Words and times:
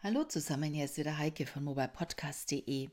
Hallo 0.00 0.22
zusammen, 0.22 0.72
hier 0.72 0.84
ist 0.84 0.96
wieder 0.96 1.18
Heike 1.18 1.44
von 1.44 1.64
mobilepodcast.de. 1.64 2.88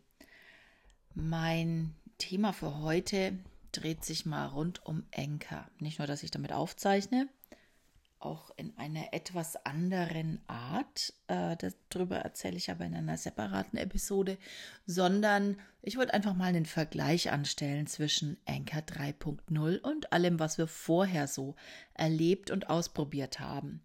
Mein 1.13 1.93
Thema 2.17 2.51
für 2.51 2.79
heute 2.79 3.37
dreht 3.71 4.03
sich 4.03 4.25
mal 4.25 4.47
rund 4.47 4.83
um 4.87 5.03
Enker. 5.11 5.69
Nicht 5.77 5.99
nur, 5.99 6.07
dass 6.07 6.23
ich 6.23 6.31
damit 6.31 6.51
aufzeichne, 6.51 7.29
auch 8.17 8.49
in 8.57 8.75
einer 8.79 9.13
etwas 9.13 9.55
anderen 9.67 10.41
Art. 10.47 11.13
Äh, 11.27 11.55
darüber 11.89 12.17
erzähle 12.17 12.57
ich 12.57 12.71
aber 12.71 12.85
in 12.85 12.95
einer 12.95 13.17
separaten 13.17 13.77
Episode, 13.77 14.39
sondern 14.87 15.59
ich 15.83 15.97
wollte 15.97 16.15
einfach 16.15 16.33
mal 16.33 16.45
einen 16.45 16.65
Vergleich 16.65 17.31
anstellen 17.31 17.85
zwischen 17.85 18.35
Enker 18.45 18.79
3.0 18.79 19.79
und 19.79 20.11
allem, 20.11 20.39
was 20.39 20.57
wir 20.57 20.65
vorher 20.65 21.27
so 21.27 21.55
erlebt 21.93 22.49
und 22.49 22.71
ausprobiert 22.71 23.39
haben. 23.39 23.83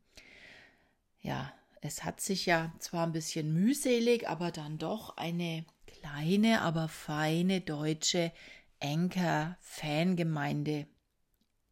Ja, 1.20 1.52
es 1.80 2.04
hat 2.04 2.20
sich 2.20 2.46
ja 2.46 2.72
zwar 2.78 3.06
ein 3.06 3.12
bisschen 3.12 3.54
mühselig, 3.54 4.28
aber 4.28 4.50
dann 4.50 4.78
doch 4.78 5.16
eine 5.16 5.64
kleine, 5.86 6.62
aber 6.62 6.88
feine 6.88 7.60
deutsche 7.60 8.32
Enker-Fangemeinde 8.80 10.86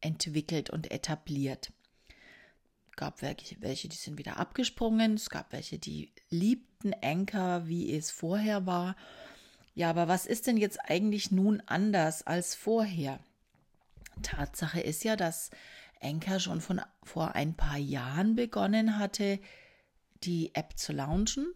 entwickelt 0.01 0.69
und 0.69 0.91
etabliert. 0.91 1.71
Es 2.89 2.95
gab 2.95 3.21
welche, 3.21 3.87
die 3.87 3.95
sind 3.95 4.17
wieder 4.17 4.37
abgesprungen, 4.37 5.13
es 5.13 5.29
gab 5.29 5.53
welche, 5.53 5.79
die 5.79 6.11
liebten 6.29 6.93
Enker, 6.93 7.67
wie 7.67 7.95
es 7.95 8.11
vorher 8.11 8.65
war. 8.65 8.95
Ja, 9.75 9.91
aber 9.91 10.07
was 10.07 10.25
ist 10.25 10.47
denn 10.47 10.57
jetzt 10.57 10.79
eigentlich 10.89 11.31
nun 11.31 11.61
anders 11.65 12.25
als 12.27 12.55
vorher? 12.55 13.19
Tatsache 14.21 14.81
ist 14.81 15.03
ja, 15.03 15.15
dass 15.15 15.49
Enker 16.01 16.39
schon 16.39 16.61
von 16.61 16.81
vor 17.03 17.35
ein 17.35 17.55
paar 17.55 17.77
Jahren 17.77 18.35
begonnen 18.35 18.97
hatte, 18.97 19.39
die 20.23 20.53
App 20.55 20.77
zu 20.77 20.93
launchen. 20.93 21.53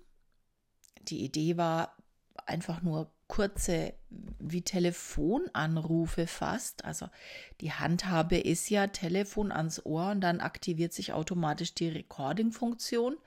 Die 1.03 1.23
Idee 1.23 1.57
war 1.57 1.97
einfach 2.45 2.81
nur 2.81 3.11
kurze 3.27 3.93
wie 4.39 4.61
Telefonanrufe 4.61 6.27
fast. 6.27 6.85
Also 6.85 7.07
die 7.61 7.71
Handhabe 7.71 8.37
ist 8.37 8.69
ja 8.69 8.87
Telefon 8.87 9.51
ans 9.51 9.85
Ohr 9.85 10.11
und 10.11 10.21
dann 10.21 10.39
aktiviert 10.39 10.93
sich 10.93 11.13
automatisch 11.13 11.73
die 11.73 11.89
Recording-Funktion. 11.89 13.17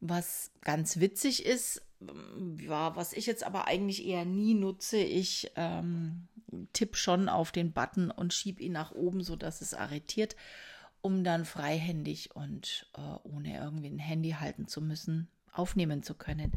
Was 0.00 0.52
ganz 0.60 1.00
witzig 1.00 1.44
ist, 1.44 1.82
ja, 2.58 2.94
was 2.94 3.14
ich 3.14 3.26
jetzt 3.26 3.44
aber 3.44 3.66
eigentlich 3.66 4.06
eher 4.06 4.24
nie 4.24 4.54
nutze, 4.54 4.98
ich 4.98 5.50
ähm, 5.56 6.28
tippe 6.72 6.96
schon 6.96 7.28
auf 7.28 7.50
den 7.50 7.72
Button 7.72 8.10
und 8.10 8.34
schiebe 8.34 8.62
ihn 8.62 8.72
nach 8.72 8.92
oben, 8.92 9.22
sodass 9.22 9.60
es 9.60 9.74
arretiert 9.74 10.36
um 11.06 11.22
dann 11.22 11.44
freihändig 11.44 12.34
und 12.34 12.90
äh, 12.98 13.00
ohne 13.22 13.56
irgendwie 13.58 13.86
ein 13.86 14.00
Handy 14.00 14.30
halten 14.32 14.66
zu 14.66 14.82
müssen, 14.82 15.28
aufnehmen 15.52 16.02
zu 16.02 16.14
können. 16.14 16.50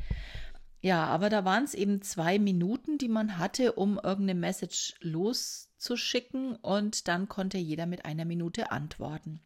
Ja, 0.82 1.06
aber 1.06 1.30
da 1.30 1.46
waren 1.46 1.66
es 1.66 1.76
eben 1.76 2.02
zwei 2.02 2.40
Minuten, 2.40 2.98
die 2.98 3.10
man 3.10 3.38
hatte, 3.38 3.74
um 3.74 4.00
irgendeine 4.04 4.34
Message 4.34 4.96
loszuschicken 5.02 6.56
und 6.56 7.08
dann 7.08 7.30
konnte 7.30 7.60
jeder 7.60 7.86
mit 7.86 8.06
einer 8.06 8.26
Minute 8.26 8.72
antworten 8.72 9.40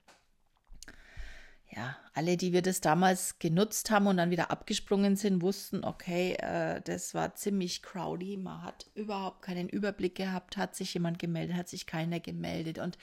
ja, 1.76 1.98
alle, 2.14 2.38
die 2.38 2.54
wir 2.54 2.62
das 2.62 2.82
damals 2.82 3.40
genutzt 3.40 3.90
haben 3.90 4.08
und 4.08 4.18
dann 4.18 4.30
wieder 4.30 4.52
abgesprungen 4.52 5.16
sind, 5.16 5.42
wussten, 5.42 5.84
okay, 5.84 6.34
äh, 6.40 6.82
das 6.82 7.14
war 7.14 7.36
ziemlich 7.36 7.82
crowdy. 7.82 8.38
Man 8.38 8.62
hat 8.62 8.86
überhaupt 8.94 9.42
keinen 9.42 9.70
Überblick 9.70 10.16
gehabt, 10.16 10.58
hat 10.58 10.76
sich 10.76 10.94
jemand 10.94 11.20
gemeldet, 11.20 11.56
hat 11.56 11.70
sich 11.70 11.88
keiner 11.88 12.20
gemeldet. 12.20 12.78
Und 12.78 12.98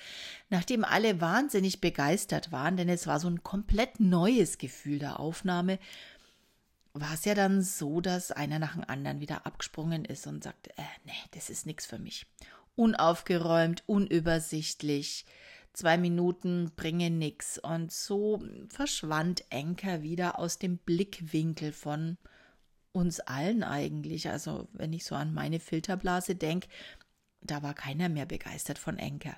nachdem 0.51 0.85
alle 0.85 1.21
wahnsinnig 1.21 1.81
begeistert 1.81 2.53
waren, 2.53 2.77
denn 2.77 2.89
es 2.89 3.07
war 3.07 3.19
so 3.19 3.29
ein 3.29 3.43
komplett 3.43 3.99
neues 3.99 4.59
Gefühl 4.59 4.99
der 5.01 5.19
Aufnahme, 5.19 5.79
war 6.93 7.15
es 7.15 7.25
ja 7.25 7.35
dann 7.35 7.63
so, 7.63 8.01
dass 8.01 8.33
einer 8.33 8.59
nach 8.59 8.75
dem 8.75 8.85
anderen 8.87 9.21
wieder 9.21 9.47
abgesprungen 9.47 10.05
ist 10.05 10.27
und 10.27 10.45
sagte, 10.45 10.71
äh, 10.77 10.83
nee, 11.05 11.13
das 11.33 11.51
ist 11.51 11.67
nichts 11.67 11.87
für 11.87 11.99
mich. 11.99 12.27
Unaufgeräumt, 12.77 13.83
unübersichtlich 13.87 15.25
zwei 15.73 15.99
Minuten 15.99 16.73
bringen 16.77 17.19
nichts. 17.19 17.59
Und 17.59 17.93
so 17.93 18.43
verschwand 18.69 19.45
Enker 19.51 20.03
wieder 20.03 20.39
aus 20.39 20.59
dem 20.59 20.79
Blickwinkel 20.79 21.73
von 21.73 22.19
uns 22.93 23.21
allen 23.21 23.63
eigentlich. 23.63 24.29
Also 24.29 24.69
wenn 24.73 24.93
ich 24.93 25.05
so 25.05 25.15
an 25.15 25.33
meine 25.33 25.61
Filterblase 25.61 26.35
denke, 26.35 26.69
da 27.41 27.63
war 27.63 27.75
keiner 27.75 28.09
mehr 28.09 28.27
begeistert 28.27 28.79
von 28.79 28.99
Enker. 28.99 29.37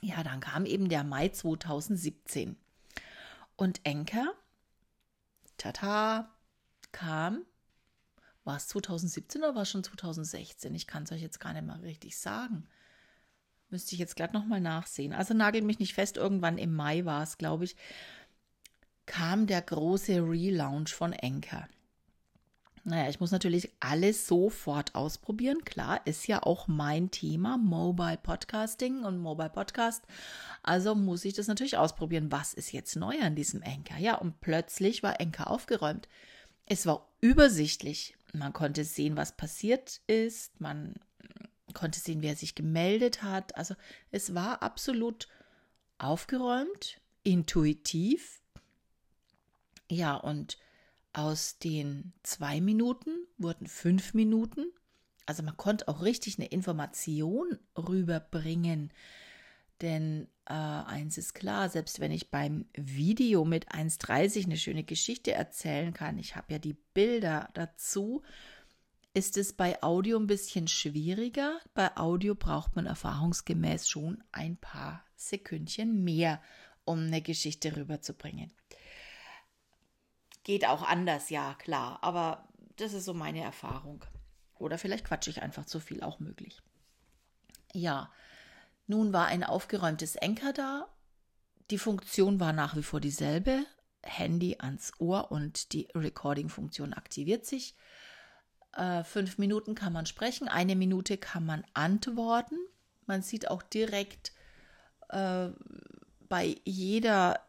Ja, 0.00 0.22
dann 0.24 0.40
kam 0.40 0.66
eben 0.66 0.88
der 0.88 1.04
Mai 1.04 1.28
2017. 1.28 2.56
Und 3.56 3.80
Enker, 3.84 4.32
tata, 5.56 6.28
kam, 6.90 7.44
war 8.44 8.56
es 8.56 8.66
2017 8.68 9.42
oder 9.42 9.54
war 9.54 9.62
es 9.62 9.70
schon 9.70 9.84
2016? 9.84 10.74
Ich 10.74 10.88
kann 10.88 11.04
es 11.04 11.12
euch 11.12 11.22
jetzt 11.22 11.38
gar 11.38 11.52
nicht 11.52 11.64
mal 11.66 11.78
richtig 11.80 12.18
sagen. 12.18 12.66
Müsste 13.72 13.94
ich 13.94 13.98
jetzt 13.98 14.16
glatt 14.16 14.34
nochmal 14.34 14.60
nachsehen. 14.60 15.14
Also 15.14 15.32
nagelt 15.32 15.64
mich 15.64 15.78
nicht 15.78 15.94
fest, 15.94 16.18
irgendwann 16.18 16.58
im 16.58 16.74
Mai 16.74 17.06
war 17.06 17.22
es, 17.22 17.38
glaube 17.38 17.64
ich, 17.64 17.74
kam 19.06 19.46
der 19.46 19.62
große 19.62 20.16
Relaunch 20.16 20.92
von 20.92 21.14
Anchor. 21.14 21.66
Naja, 22.84 23.08
ich 23.08 23.18
muss 23.18 23.30
natürlich 23.30 23.72
alles 23.80 24.26
sofort 24.26 24.94
ausprobieren. 24.94 25.64
Klar, 25.64 26.02
ist 26.04 26.26
ja 26.26 26.42
auch 26.42 26.68
mein 26.68 27.10
Thema, 27.10 27.56
Mobile 27.56 28.18
Podcasting 28.22 29.04
und 29.04 29.16
Mobile 29.16 29.48
Podcast. 29.48 30.04
Also 30.62 30.94
muss 30.94 31.24
ich 31.24 31.32
das 31.32 31.46
natürlich 31.46 31.78
ausprobieren. 31.78 32.30
Was 32.30 32.52
ist 32.52 32.72
jetzt 32.72 32.94
neu 32.96 33.18
an 33.22 33.36
diesem 33.36 33.62
Anchor? 33.62 33.96
Ja, 33.96 34.16
und 34.16 34.42
plötzlich 34.42 35.02
war 35.02 35.18
Anchor 35.18 35.48
aufgeräumt. 35.48 36.08
Es 36.66 36.84
war 36.84 37.08
übersichtlich. 37.22 38.16
Man 38.34 38.52
konnte 38.52 38.84
sehen, 38.84 39.16
was 39.16 39.34
passiert 39.34 40.02
ist. 40.08 40.60
Man 40.60 40.96
konnte 41.72 42.00
sehen, 42.00 42.22
wer 42.22 42.36
sich 42.36 42.54
gemeldet 42.54 43.22
hat. 43.22 43.56
Also 43.56 43.74
es 44.10 44.34
war 44.34 44.62
absolut 44.62 45.28
aufgeräumt, 45.98 47.00
intuitiv. 47.22 48.40
Ja, 49.90 50.16
und 50.16 50.58
aus 51.12 51.58
den 51.58 52.12
zwei 52.22 52.60
Minuten 52.60 53.10
wurden 53.38 53.66
fünf 53.66 54.14
Minuten. 54.14 54.66
Also 55.26 55.42
man 55.42 55.56
konnte 55.56 55.88
auch 55.88 56.02
richtig 56.02 56.38
eine 56.38 56.48
Information 56.48 57.58
rüberbringen. 57.76 58.92
Denn 59.82 60.28
äh, 60.46 60.52
eins 60.52 61.18
ist 61.18 61.34
klar, 61.34 61.68
selbst 61.68 62.00
wenn 62.00 62.12
ich 62.12 62.30
beim 62.30 62.66
Video 62.74 63.44
mit 63.44 63.72
1,30 63.72 64.44
eine 64.44 64.56
schöne 64.56 64.84
Geschichte 64.84 65.32
erzählen 65.32 65.92
kann, 65.92 66.18
ich 66.18 66.36
habe 66.36 66.52
ja 66.52 66.58
die 66.58 66.76
Bilder 66.94 67.50
dazu, 67.54 68.22
ist 69.14 69.36
es 69.36 69.52
bei 69.52 69.82
Audio 69.82 70.18
ein 70.18 70.26
bisschen 70.26 70.68
schwieriger. 70.68 71.60
Bei 71.74 71.96
Audio 71.96 72.34
braucht 72.34 72.76
man 72.76 72.86
erfahrungsgemäß 72.86 73.88
schon 73.88 74.22
ein 74.32 74.56
paar 74.56 75.04
Sekündchen 75.16 76.02
mehr, 76.02 76.42
um 76.84 76.98
eine 76.98 77.20
Geschichte 77.20 77.76
rüberzubringen. 77.76 78.52
Geht 80.44 80.66
auch 80.66 80.82
anders, 80.82 81.30
ja, 81.30 81.54
klar, 81.54 81.98
aber 82.02 82.48
das 82.76 82.94
ist 82.94 83.04
so 83.04 83.14
meine 83.14 83.42
Erfahrung. 83.42 84.04
Oder 84.58 84.78
vielleicht 84.78 85.04
quatsche 85.04 85.30
ich 85.30 85.42
einfach 85.42 85.66
zu 85.66 85.78
viel, 85.78 86.02
auch 86.02 86.18
möglich. 86.18 86.62
Ja, 87.72 88.10
nun 88.86 89.12
war 89.12 89.26
ein 89.26 89.44
aufgeräumtes 89.44 90.16
Enker 90.16 90.52
da. 90.52 90.88
Die 91.70 91.78
Funktion 91.78 92.40
war 92.40 92.52
nach 92.52 92.76
wie 92.76 92.82
vor 92.82 93.00
dieselbe. 93.00 93.64
Handy 94.02 94.56
ans 94.58 94.92
Ohr 94.98 95.30
und 95.30 95.72
die 95.72 95.88
Recording-Funktion 95.94 96.92
aktiviert 96.92 97.46
sich. 97.46 97.76
Äh, 98.76 99.04
fünf 99.04 99.38
Minuten 99.38 99.74
kann 99.74 99.92
man 99.92 100.06
sprechen, 100.06 100.48
eine 100.48 100.76
Minute 100.76 101.18
kann 101.18 101.44
man 101.44 101.64
antworten. 101.74 102.56
Man 103.06 103.22
sieht 103.22 103.50
auch 103.50 103.62
direkt 103.62 104.32
äh, 105.10 105.48
bei 106.28 106.56
jeder, 106.64 107.40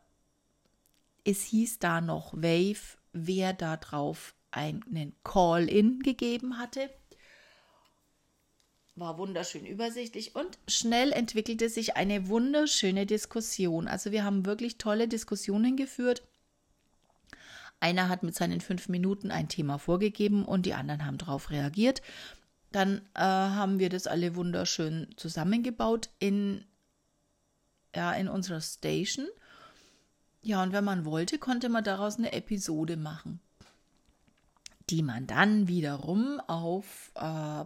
es 1.23 1.43
hieß 1.43 1.79
da 1.79 2.01
noch 2.01 2.33
Wave, 2.33 2.97
wer 3.13 3.53
da 3.53 3.77
drauf 3.77 4.35
einen 4.51 5.15
Call-in 5.23 5.99
gegeben 5.99 6.57
hatte. 6.57 6.89
War 8.95 9.17
wunderschön 9.17 9.65
übersichtlich 9.65 10.35
und 10.35 10.59
schnell 10.67 11.13
entwickelte 11.13 11.69
sich 11.69 11.95
eine 11.95 12.27
wunderschöne 12.27 13.05
Diskussion. 13.05 13.87
Also 13.87 14.11
wir 14.11 14.23
haben 14.23 14.45
wirklich 14.45 14.77
tolle 14.77 15.07
Diskussionen 15.07 15.77
geführt 15.77 16.21
einer 17.83 18.07
hat 18.07 18.23
mit 18.23 18.33
seinen 18.33 18.61
fünf 18.61 18.87
Minuten 18.87 19.29
ein 19.29 19.49
Thema 19.49 19.77
vorgegeben 19.77 20.45
und 20.45 20.65
die 20.65 20.73
anderen 20.73 21.05
haben 21.05 21.17
darauf 21.17 21.51
reagiert. 21.51 22.01
Dann 22.71 23.01
äh, 23.13 23.19
haben 23.19 23.77
wir 23.77 23.89
das 23.89 24.07
alle 24.07 24.35
wunderschön 24.35 25.09
zusammengebaut 25.17 26.09
in, 26.17 26.63
ja, 27.93 28.13
in 28.13 28.29
unserer 28.29 28.61
Station. 28.61 29.27
Ja, 30.41 30.63
und 30.63 30.71
wenn 30.71 30.85
man 30.85 31.03
wollte, 31.03 31.37
konnte 31.37 31.67
man 31.67 31.83
daraus 31.83 32.17
eine 32.17 32.31
Episode 32.31 32.95
machen, 32.95 33.41
die 34.89 35.03
man 35.03 35.27
dann 35.27 35.67
wiederum 35.67 36.39
auf 36.47 37.11
äh, 37.15 37.65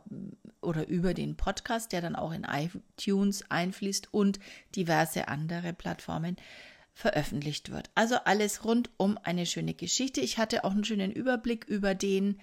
oder 0.62 0.88
über 0.88 1.14
den 1.14 1.38
Podcast, 1.38 1.92
der 1.92 2.02
dann 2.02 2.16
auch 2.16 2.32
in 2.32 2.44
iTunes 2.44 3.50
einfließt 3.52 4.12
und 4.12 4.40
diverse 4.76 5.28
andere 5.28 5.74
Plattformen 5.74 6.38
veröffentlicht 6.98 7.72
wird. 7.72 7.92
Also 7.94 8.16
alles 8.26 8.66
rund 8.66 8.90
um 8.98 9.20
eine 9.22 9.46
schöne 9.46 9.76
Geschichte. 9.76 10.20
Ich 10.20 10.40
hatte 10.40 10.64
auch 10.64 10.72
einen 10.72 10.84
schönen 10.84 11.12
Überblick 11.12 11.66
über 11.66 11.94
den 11.94 12.40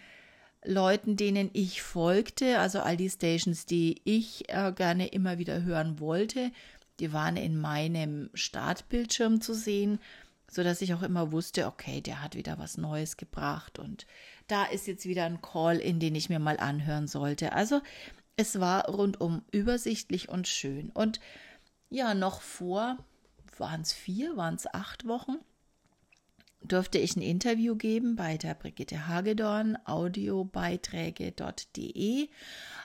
Leuten, 0.65 1.17
denen 1.17 1.51
ich 1.53 1.83
folgte, 1.83 2.61
also 2.61 2.79
all 2.79 2.97
die 2.97 3.11
Stations, 3.11 3.67
die 3.67 4.01
ich 4.05 4.49
äh, 4.49 4.73
gerne 4.73 5.09
immer 5.09 5.39
wieder 5.39 5.65
hören 5.65 5.99
wollte. 5.99 6.53
Die 7.01 7.13
waren 7.13 7.37
in 7.37 7.61
meinem 7.61 8.31
Startbildschirm 8.33 9.41
zu 9.41 9.55
sehen, 9.55 9.99
so 10.49 10.63
dass 10.63 10.83
ich 10.83 10.95
auch 10.95 11.03
immer 11.03 11.33
wusste, 11.33 11.67
okay, 11.67 12.01
der 12.01 12.23
hat 12.23 12.37
wieder 12.37 12.57
was 12.57 12.79
Neues 12.79 13.17
gebracht 13.17 13.81
und 13.81 14.07
da 14.47 14.67
ist 14.67 14.87
jetzt 14.87 15.05
wieder 15.05 15.25
ein 15.25 15.43
Call, 15.43 15.79
in 15.79 15.99
den 15.99 16.15
ich 16.15 16.29
mir 16.29 16.39
mal 16.39 16.59
anhören 16.59 17.09
sollte. 17.09 17.55
Also 17.55 17.81
es 18.37 18.61
war 18.61 18.89
rundum 18.89 19.43
übersichtlich 19.51 20.29
und 20.29 20.47
schön. 20.47 20.91
Und 20.91 21.19
ja, 21.91 22.15
noch 22.15 22.41
vor, 22.41 22.99
waren 23.61 23.83
es 23.83 23.93
vier, 23.93 24.37
waren 24.37 24.55
es 24.55 24.67
acht 24.73 25.07
Wochen, 25.07 25.37
durfte 26.63 26.99
ich 26.99 27.17
ein 27.17 27.23
Interview 27.23 27.77
geben 27.77 28.17
bei 28.17 28.37
der 28.37 28.55
Brigitte 28.55 29.07
Hagedorn, 29.07 29.79
audiobeiträge.de, 29.85 32.29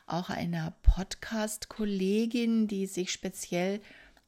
auch 0.07 0.29
einer 0.29 0.75
Podcast-Kollegin, 0.83 2.67
die 2.67 2.85
sich 2.85 3.11
speziell 3.11 3.81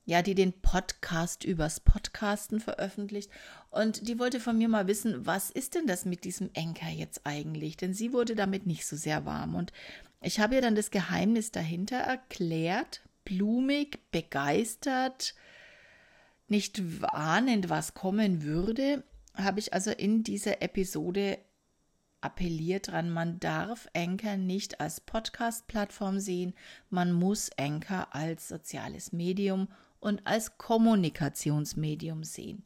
ja, 0.05 0.21
die 0.21 0.35
den 0.35 0.53
Podcast 0.53 1.43
übers 1.43 1.79
Podcasten 1.79 2.59
veröffentlicht. 2.59 3.29
Und 3.69 4.07
die 4.07 4.19
wollte 4.19 4.39
von 4.39 4.57
mir 4.57 4.67
mal 4.67 4.87
wissen, 4.87 5.25
was 5.25 5.51
ist 5.51 5.75
denn 5.75 5.87
das 5.87 6.05
mit 6.05 6.23
diesem 6.23 6.49
Enker 6.53 6.89
jetzt 6.89 7.21
eigentlich? 7.23 7.77
Denn 7.77 7.93
sie 7.93 8.11
wurde 8.11 8.35
damit 8.35 8.65
nicht 8.65 8.85
so 8.85 8.95
sehr 8.95 9.25
warm. 9.25 9.55
Und 9.55 9.71
ich 10.21 10.39
habe 10.39 10.55
ihr 10.55 10.61
dann 10.61 10.75
das 10.75 10.91
Geheimnis 10.91 11.51
dahinter 11.51 11.97
erklärt, 11.97 13.01
blumig, 13.25 13.99
begeistert, 14.11 15.35
nicht 16.51 16.81
ahnend, 17.01 17.69
was 17.69 17.93
kommen 17.93 18.43
würde, 18.43 19.03
habe 19.33 19.59
ich 19.59 19.73
also 19.73 19.89
in 19.89 20.23
dieser 20.23 20.61
Episode 20.61 21.39
appelliert 22.19 22.89
dran, 22.89 23.09
man 23.09 23.39
darf 23.39 23.89
Anchor 23.95 24.37
nicht 24.37 24.79
als 24.79 25.01
Podcast-Plattform 25.01 26.19
sehen, 26.19 26.53
man 26.89 27.13
muss 27.13 27.49
Anchor 27.57 28.13
als 28.13 28.47
soziales 28.47 29.11
Medium 29.11 29.69
und 29.99 30.27
als 30.27 30.57
Kommunikationsmedium 30.57 32.23
sehen. 32.23 32.63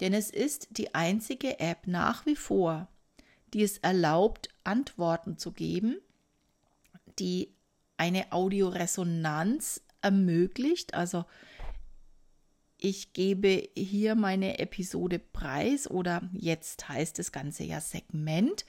Denn 0.00 0.12
es 0.12 0.28
ist 0.28 0.68
die 0.72 0.94
einzige 0.94 1.60
App 1.60 1.86
nach 1.86 2.26
wie 2.26 2.36
vor, 2.36 2.88
die 3.54 3.62
es 3.62 3.78
erlaubt, 3.78 4.48
Antworten 4.64 5.38
zu 5.38 5.52
geben, 5.52 5.96
die 7.18 7.54
eine 7.96 8.32
Audioresonanz 8.32 9.82
ermöglicht. 10.00 10.94
Also 10.94 11.24
ich 12.84 13.12
gebe 13.12 13.68
hier 13.76 14.16
meine 14.16 14.58
Episode 14.58 15.20
preis 15.20 15.88
oder 15.88 16.28
jetzt 16.32 16.88
heißt 16.88 17.16
das 17.16 17.30
Ganze 17.30 17.62
ja 17.62 17.80
Segment. 17.80 18.66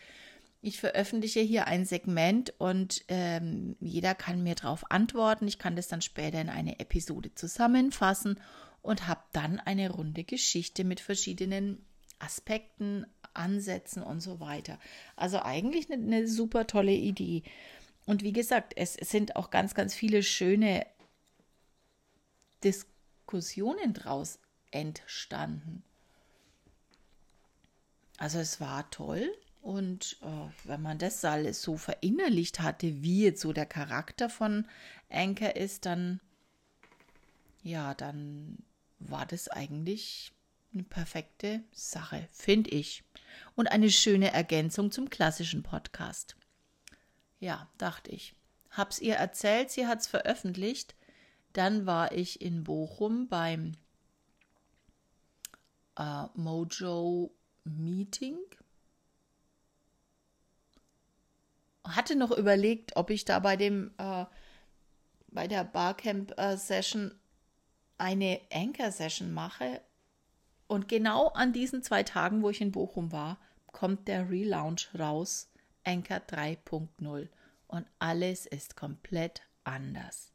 Ich 0.62 0.80
veröffentliche 0.80 1.40
hier 1.40 1.66
ein 1.66 1.84
Segment 1.84 2.54
und 2.60 3.04
ähm, 3.08 3.76
jeder 3.80 4.14
kann 4.14 4.44
mir 4.44 4.54
darauf 4.54 4.92
antworten. 4.92 5.48
Ich 5.48 5.58
kann 5.58 5.76
das 5.76 5.88
dann 5.88 6.04
später 6.04 6.40
in 6.40 6.50
eine 6.50 6.80
Episode 6.80 7.34
zusammenfassen 7.34 8.40
und 8.84 9.08
habe 9.08 9.24
dann 9.32 9.60
eine 9.60 9.90
runde 9.90 10.24
Geschichte 10.24 10.84
mit 10.84 11.00
verschiedenen 11.00 11.84
Aspekten, 12.20 13.08
Ansätzen 13.34 14.04
und 14.04 14.22
so 14.22 14.40
weiter. 14.40 14.78
Also 15.16 15.42
eigentlich 15.42 15.92
eine, 15.92 16.04
eine 16.04 16.28
super 16.28 16.68
tolle 16.68 16.94
Idee. 16.94 17.42
Und 18.06 18.22
wie 18.22 18.34
gesagt, 18.34 18.74
es, 18.76 18.96
es 18.96 19.10
sind 19.10 19.36
auch 19.36 19.50
ganz, 19.50 19.74
ganz 19.74 19.96
viele 19.96 20.22
schöne 20.22 20.86
Diskussionen 22.64 22.93
Diskussionen 23.24 23.94
daraus 23.94 24.40
entstanden. 24.72 25.84
Also 28.18 28.40
es 28.40 28.62
war 28.62 28.90
toll 28.92 29.34
und 29.62 30.18
äh, 30.22 30.68
wenn 30.68 30.82
man 30.82 31.00
das 31.00 31.24
alles 31.26 31.62
so 31.62 31.78
verinnerlicht 31.78 32.60
hatte, 32.60 33.02
wie 33.02 33.24
jetzt 33.24 33.42
so 33.42 33.54
der 33.54 33.66
Charakter 33.66 34.30
von 34.30 34.68
Anker 35.10 35.56
ist, 35.56 35.86
dann 35.86 36.20
ja, 37.64 37.94
dann 37.94 38.58
war 39.00 39.26
das 39.26 39.48
eigentlich 39.48 40.34
eine 40.74 40.84
perfekte 40.84 41.64
Sache, 41.72 42.28
finde 42.32 42.72
ich. 42.72 43.04
Und 43.56 43.68
eine 43.68 43.90
schöne 43.90 44.34
Ergänzung 44.34 44.92
zum 44.92 45.10
klassischen 45.10 45.64
Podcast. 45.64 46.36
Ja, 47.40 47.70
dachte 47.78 48.12
ich. 48.12 48.36
Hab's 48.70 49.00
ihr 49.00 49.16
erzählt, 49.16 49.72
sie 49.72 49.88
hat's 49.88 50.08
veröffentlicht. 50.08 50.96
Dann 51.54 51.86
war 51.86 52.12
ich 52.12 52.42
in 52.42 52.64
Bochum 52.64 53.28
beim 53.28 53.74
äh, 55.98 56.26
Mojo 56.34 57.32
Meeting. 57.64 58.38
Hatte 61.84 62.16
noch 62.16 62.32
überlegt, 62.32 62.96
ob 62.96 63.10
ich 63.10 63.26
da 63.26 63.40
bei 63.40 63.56
dem 63.56 63.92
äh, 63.98 64.26
bei 65.28 65.48
der 65.48 65.64
Barcamp 65.64 66.38
äh, 66.38 66.58
Session 66.58 67.14
eine 67.98 68.42
Anchor 68.52 68.92
Session 68.92 69.34
mache. 69.34 69.82
Und 70.68 70.88
genau 70.88 71.28
an 71.30 71.54
diesen 71.54 71.84
zwei 71.84 72.04
Tagen, 72.04 72.42
wo 72.42 72.50
ich 72.50 72.62
in 72.62 72.72
Bochum 72.72 73.12
war, 73.12 73.38
kommt 73.68 74.08
der 74.08 74.30
Relaunch 74.30 74.90
raus, 74.98 75.52
Anchor 75.84 76.18
3.0. 76.18 77.30
Und 77.68 77.88
alles 78.00 78.46
ist 78.46 78.76
komplett 78.76 79.42
anders. 79.64 80.33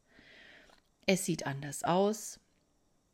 Es 1.11 1.25
sieht 1.25 1.47
anders 1.47 1.83
aus. 1.83 2.39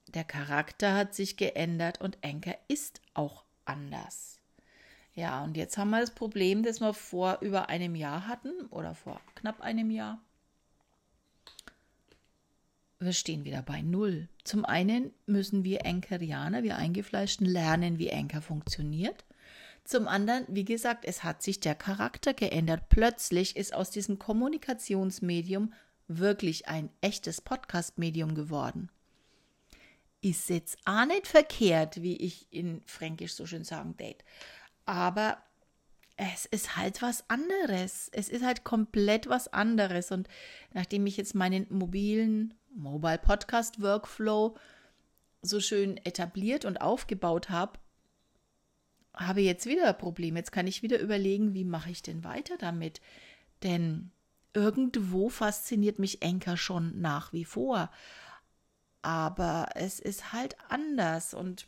Der 0.07 0.25
Charakter 0.25 0.95
hat 0.95 1.15
sich 1.15 1.37
geändert 1.37 2.01
und 2.01 2.17
Anker 2.25 2.57
ist 2.67 2.99
auch 3.13 3.45
anders. 3.63 4.41
Ja, 5.13 5.45
und 5.45 5.55
jetzt 5.55 5.77
haben 5.77 5.91
wir 5.91 6.01
das 6.01 6.11
Problem, 6.11 6.61
das 6.61 6.81
wir 6.81 6.93
vor 6.93 7.37
über 7.39 7.69
einem 7.69 7.95
Jahr 7.95 8.27
hatten 8.27 8.65
oder 8.65 8.95
vor 8.95 9.21
knapp 9.35 9.61
einem 9.61 9.91
Jahr. 9.91 10.19
Wir 12.99 13.13
stehen 13.13 13.45
wieder 13.45 13.61
bei 13.61 13.81
Null. 13.81 14.27
Zum 14.43 14.65
einen 14.65 15.13
müssen 15.25 15.63
wir 15.63 15.85
Ankerianer, 15.85 16.63
wir 16.63 16.75
Eingefleischten, 16.75 17.47
lernen, 17.47 17.97
wie 17.97 18.11
Anker 18.11 18.41
funktioniert. 18.41 19.23
Zum 19.85 20.09
anderen, 20.09 20.43
wie 20.49 20.65
gesagt, 20.65 21.05
es 21.05 21.23
hat 21.23 21.41
sich 21.41 21.61
der 21.61 21.75
Charakter 21.75 22.33
geändert. 22.33 22.89
Plötzlich 22.89 23.55
ist 23.55 23.73
aus 23.73 23.89
diesem 23.89 24.19
Kommunikationsmedium 24.19 25.71
wirklich 26.07 26.67
ein 26.67 26.89
echtes 27.01 27.41
Podcast-Medium 27.41 28.35
geworden. 28.35 28.89
Ist 30.21 30.49
jetzt 30.49 30.77
auch 30.85 31.05
nicht 31.05 31.27
verkehrt, 31.27 32.01
wie 32.01 32.17
ich 32.17 32.47
in 32.51 32.81
Fränkisch 32.85 33.33
so 33.33 33.45
schön 33.45 33.63
sagen 33.63 33.95
date. 33.97 34.23
Aber 34.85 35.37
es 36.17 36.45
ist 36.45 36.77
halt 36.77 37.01
was 37.01 37.29
anderes. 37.29 38.09
Es 38.11 38.29
ist 38.29 38.43
halt 38.43 38.63
komplett 38.63 39.27
was 39.27 39.47
anderes. 39.51 40.11
Und 40.11 40.27
nachdem 40.73 41.05
ich 41.07 41.17
jetzt 41.17 41.35
meinen 41.35 41.67
mobilen 41.69 42.53
Mobile 42.73 43.17
Podcast 43.17 43.81
Workflow 43.81 44.55
so 45.41 45.59
schön 45.59 45.97
etabliert 45.97 46.65
und 46.65 46.81
aufgebaut 46.81 47.49
habe, 47.49 47.79
habe 49.13 49.41
ich 49.41 49.47
jetzt 49.47 49.65
wieder 49.65 49.87
ein 49.87 49.97
Problem. 49.97 50.35
Jetzt 50.35 50.51
kann 50.51 50.67
ich 50.67 50.83
wieder 50.83 50.99
überlegen, 50.99 51.53
wie 51.53 51.63
mache 51.63 51.91
ich 51.91 52.01
denn 52.01 52.23
weiter 52.23 52.57
damit? 52.57 52.99
Denn 53.63 54.11
irgendwo 54.55 55.29
fasziniert 55.29 55.99
mich 55.99 56.21
Enker 56.21 56.57
schon 56.57 56.99
nach 56.99 57.33
wie 57.33 57.45
vor. 57.45 57.91
Aber 59.01 59.69
es 59.75 59.99
ist 59.99 60.33
halt 60.33 60.55
anders 60.69 61.35
und 61.35 61.67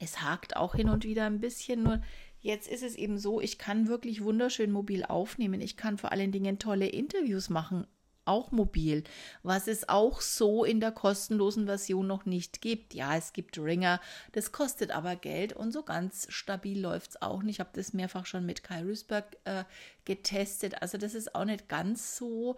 es 0.00 0.22
hakt 0.22 0.56
auch 0.56 0.74
hin 0.74 0.88
und 0.88 1.04
wieder 1.04 1.26
ein 1.26 1.40
bisschen. 1.40 1.82
Nur 1.82 2.00
jetzt 2.40 2.68
ist 2.68 2.82
es 2.82 2.94
eben 2.94 3.18
so, 3.18 3.40
ich 3.40 3.58
kann 3.58 3.88
wirklich 3.88 4.22
wunderschön 4.22 4.70
mobil 4.70 5.04
aufnehmen. 5.04 5.60
Ich 5.60 5.76
kann 5.76 5.98
vor 5.98 6.12
allen 6.12 6.32
Dingen 6.32 6.58
tolle 6.58 6.86
Interviews 6.86 7.50
machen 7.50 7.86
auch 8.28 8.52
mobil, 8.52 9.02
was 9.42 9.66
es 9.66 9.88
auch 9.88 10.20
so 10.20 10.64
in 10.64 10.80
der 10.80 10.92
kostenlosen 10.92 11.66
Version 11.66 12.06
noch 12.06 12.26
nicht 12.26 12.60
gibt. 12.60 12.94
Ja, 12.94 13.16
es 13.16 13.32
gibt 13.32 13.58
Ringer, 13.58 14.00
das 14.32 14.52
kostet 14.52 14.90
aber 14.90 15.16
Geld 15.16 15.52
und 15.52 15.72
so 15.72 15.82
ganz 15.82 16.26
stabil 16.30 16.80
läuft 16.80 17.10
es 17.10 17.22
auch 17.22 17.42
nicht. 17.42 17.56
Ich 17.56 17.60
habe 17.60 17.70
das 17.72 17.92
mehrfach 17.92 18.26
schon 18.26 18.46
mit 18.46 18.62
Kai 18.62 18.82
Rüsberg 18.82 19.36
äh, 19.44 19.64
getestet. 20.04 20.82
Also 20.82 20.98
das 20.98 21.14
ist 21.14 21.34
auch 21.34 21.44
nicht 21.44 21.68
ganz 21.68 22.16
so 22.16 22.56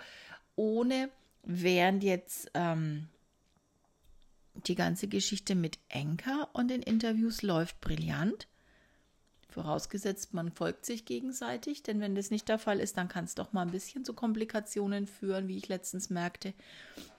ohne, 0.57 1.09
während 1.43 2.05
jetzt 2.05 2.51
ähm, 2.55 3.09
die 4.67 4.75
ganze 4.75 5.09
Geschichte 5.09 5.55
mit 5.55 5.79
Enker 5.89 6.49
und 6.53 6.69
den 6.69 6.83
Interviews 6.83 7.43
läuft 7.43 7.81
brillant. 7.81 8.47
Vorausgesetzt, 9.51 10.33
man 10.33 10.53
folgt 10.53 10.87
sich 10.87 11.05
gegenseitig, 11.05 11.83
denn 11.83 12.01
wenn 12.01 12.15
das 12.15 12.31
nicht 12.31 12.49
der 12.49 12.59
Fall 12.59 12.81
ist, 12.81 12.97
dann 12.97 13.09
kann 13.09 13.25
es 13.25 13.35
doch 13.35 13.53
mal 13.53 13.63
ein 13.63 13.73
bisschen 13.73 14.05
zu 14.05 14.15
Komplikationen 14.15 15.07
führen, 15.07 15.49
wie 15.49 15.57
ich 15.57 15.69
letztens 15.69 16.09
merkte. 16.09 16.55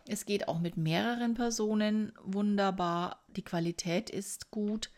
Es 0.08 0.26
geht 0.26 0.48
auch 0.48 0.60
mit 0.60 0.78
mehreren 0.78 1.34
Personen 1.34 2.14
wunderbar. 2.24 3.24
Die 3.36 3.44
Qualität 3.44 4.10
ist 4.10 4.50
gut. 4.52 4.90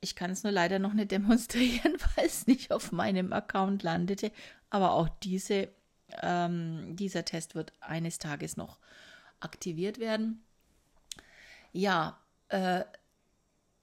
Ich 0.00 0.14
kann 0.14 0.30
es 0.30 0.44
nur 0.44 0.52
leider 0.52 0.78
noch 0.78 0.92
nicht 0.92 1.10
demonstrieren, 1.12 1.96
weil 2.14 2.26
es 2.26 2.46
nicht 2.46 2.72
auf 2.72 2.92
meinem 2.92 3.32
Account 3.32 3.82
landete. 3.82 4.30
Aber 4.70 4.92
auch 4.92 5.08
diese, 5.22 5.68
ähm, 6.22 6.94
dieser 6.96 7.24
Test 7.24 7.54
wird 7.54 7.72
eines 7.80 8.18
Tages 8.18 8.56
noch 8.56 8.78
aktiviert 9.40 9.98
werden. 9.98 10.44
Ja, 11.72 12.20
äh, 12.48 12.84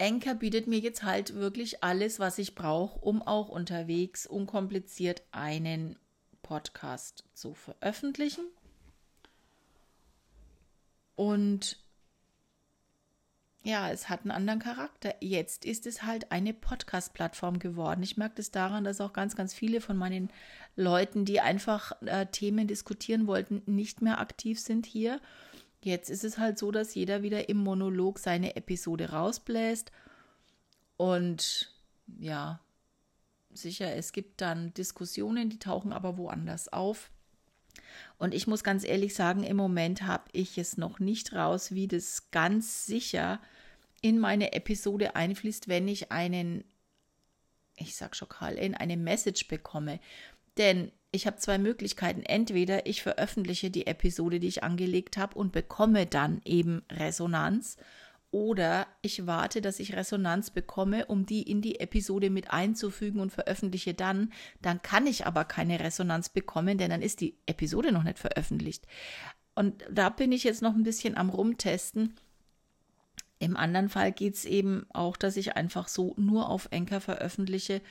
Anchor 0.02 0.34
bietet 0.34 0.66
mir 0.66 0.80
jetzt 0.80 1.04
halt 1.04 1.36
wirklich 1.36 1.84
alles, 1.84 2.20
was 2.20 2.40
ich 2.40 2.56
brauche, 2.56 3.00
um 3.00 3.22
auch 3.22 3.50
unterwegs 3.50 4.26
unkompliziert 4.26 5.22
einen 5.32 5.96
Podcast 6.42 7.24
zu 7.34 7.54
veröffentlichen. 7.54 8.44
Und 11.16 11.78
ja, 13.64 13.92
es 13.92 14.10
hat 14.10 14.22
einen 14.22 14.32
anderen 14.32 14.60
Charakter. 14.60 15.14
Jetzt 15.20 15.66
ist 15.66 15.86
es 15.86 16.02
halt 16.02 16.32
eine 16.32 16.56
Podcast-Plattform 16.56 17.60
geworden. 17.60 18.02
Ich 18.02 18.18
merke 18.18 18.36
das 18.38 18.50
daran, 18.50 18.84
dass 18.84 19.02
auch 19.02 19.14
ganz, 19.14 19.36
ganz 19.36 19.54
viele 19.54 19.82
von 19.82 19.98
meinen 19.98 20.32
Leuten, 20.76 21.26
die 21.26 21.42
einfach 21.42 21.92
äh, 22.02 22.26
Themen 22.26 22.68
diskutieren 22.68 23.28
wollten, 23.28 23.62
nicht 23.68 24.02
mehr 24.02 24.20
aktiv 24.20 24.60
sind 24.60 24.88
hier. 24.88 25.22
Jetzt 25.84 26.10
ist 26.10 26.24
es 26.24 26.38
halt 26.38 26.60
so, 26.60 26.72
dass 26.72 26.94
jeder 26.94 27.24
wieder 27.24 27.50
im 27.50 27.58
Monolog 27.58 28.20
seine 28.20 28.56
Episode 28.56 29.10
rausbläst. 29.10 29.92
Und 30.98 31.74
ja, 32.20 32.60
sicher, 33.52 33.96
es 33.96 34.12
gibt 34.12 34.42
dann 34.42 34.74
Diskussionen, 34.76 35.50
die 35.50 35.60
tauchen 35.60 35.92
aber 35.92 36.18
woanders 36.18 36.72
auf. 36.72 37.10
Und 38.18 38.34
ich 38.34 38.48
muss 38.48 38.64
ganz 38.64 38.84
ehrlich 38.84 39.16
sagen, 39.16 39.44
im 39.44 39.58
Moment 39.58 40.04
habe 40.04 40.26
ich 40.32 40.58
es 40.58 40.78
noch 40.78 41.00
nicht 41.00 41.34
raus, 41.34 41.72
wie 41.72 41.88
das 41.88 42.30
ganz 42.32 42.86
sicher 42.86 43.40
in 44.02 44.20
meine 44.20 44.54
Episode 44.54 45.16
einfließt, 45.16 45.68
wenn 45.68 45.88
ich 45.88 46.12
einen, 46.12 46.64
ich 47.76 47.96
sag 47.96 48.16
schon 48.16 48.30
Karl, 48.30 48.56
in 48.56 48.76
eine 48.76 48.98
Message 48.98 49.48
bekomme. 49.48 50.00
Denn 50.58 50.92
ich 51.12 51.28
habe 51.28 51.38
zwei 51.38 51.58
Möglichkeiten. 51.58 52.24
Entweder 52.24 52.86
ich 52.86 53.02
veröffentliche 53.02 53.70
die 53.70 53.88
Episode, 53.88 54.40
die 54.40 54.48
ich 54.48 54.64
angelegt 54.64 55.18
habe 55.18 55.38
und 55.38 55.52
bekomme 55.52 56.06
dann 56.06 56.42
eben 56.46 56.84
Resonanz 56.90 57.78
oder 58.32 58.88
ich 59.02 59.28
warte, 59.28 59.62
dass 59.62 59.82
ich 59.82 59.94
Resonanz 59.94 60.52
bekomme, 60.52 61.06
um 61.08 61.26
die 61.26 61.44
in 61.44 61.62
die 61.62 61.82
Episode 61.82 62.30
mit 62.30 62.50
einzufügen 62.52 63.20
und 63.20 63.34
veröffentliche 63.34 63.94
dann. 63.94 64.32
Dann 64.62 64.82
kann 64.82 65.06
ich 65.06 65.26
aber 65.26 65.44
keine 65.44 65.82
Resonanz 65.82 66.30
bekommen, 66.30 66.78
denn 66.78 66.90
dann 66.90 67.02
ist 67.02 67.20
die 67.20 67.36
Episode 67.46 67.92
noch 67.92 68.04
nicht 68.04 68.20
veröffentlicht. 68.20 68.88
Und 69.54 69.84
da 69.92 70.10
bin 70.10 70.32
ich 70.32 70.46
jetzt 70.46 70.62
noch 70.62 70.74
ein 70.74 70.84
bisschen 70.84 71.18
am 71.18 71.30
Rumtesten. 71.30 72.16
Im 73.40 73.58
anderen 73.58 73.90
Fall 73.90 74.14
geht 74.14 74.36
es 74.36 74.46
eben 74.46 74.86
auch, 74.94 75.18
dass 75.18 75.36
ich 75.36 75.58
einfach 75.58 75.90
so 75.90 76.14
nur 76.16 76.50
auf 76.50 76.70
Enker 76.72 77.02
veröffentliche 77.02 77.82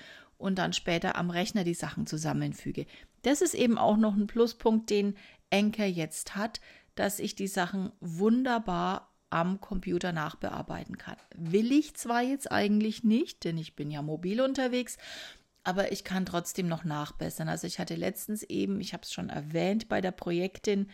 und 0.40 0.58
dann 0.58 0.72
später 0.72 1.16
am 1.16 1.30
Rechner 1.30 1.64
die 1.64 1.74
Sachen 1.74 2.06
zusammenfüge. 2.06 2.86
Das 3.22 3.42
ist 3.42 3.54
eben 3.54 3.76
auch 3.76 3.98
noch 3.98 4.14
ein 4.14 4.26
Pluspunkt, 4.26 4.88
den 4.88 5.14
Enker 5.50 5.84
jetzt 5.84 6.34
hat, 6.34 6.60
dass 6.94 7.18
ich 7.18 7.34
die 7.34 7.46
Sachen 7.46 7.92
wunderbar 8.00 9.12
am 9.28 9.60
Computer 9.60 10.12
nachbearbeiten 10.12 10.98
kann. 10.98 11.16
Will 11.36 11.70
ich 11.70 11.94
zwar 11.94 12.22
jetzt 12.22 12.50
eigentlich 12.50 13.04
nicht, 13.04 13.44
denn 13.44 13.58
ich 13.58 13.76
bin 13.76 13.90
ja 13.90 14.02
mobil 14.02 14.40
unterwegs, 14.40 14.96
aber 15.62 15.92
ich 15.92 16.04
kann 16.04 16.24
trotzdem 16.26 16.66
noch 16.68 16.84
nachbessern. 16.84 17.48
Also 17.48 17.66
ich 17.66 17.78
hatte 17.78 17.94
letztens 17.94 18.42
eben, 18.42 18.80
ich 18.80 18.92
habe 18.92 19.02
es 19.02 19.12
schon 19.12 19.28
erwähnt, 19.28 19.88
bei 19.88 20.00
der 20.00 20.10
Projektin, 20.10 20.88